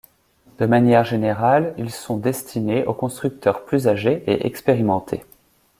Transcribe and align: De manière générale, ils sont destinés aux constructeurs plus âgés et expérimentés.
De 0.57 0.65
manière 0.65 1.03
générale, 1.05 1.75
ils 1.77 1.91
sont 1.91 2.17
destinés 2.17 2.85
aux 2.85 2.93
constructeurs 2.95 3.63
plus 3.65 3.87
âgés 3.87 4.23
et 4.25 4.47
expérimentés. 4.47 5.23